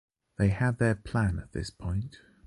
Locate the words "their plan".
0.79-1.37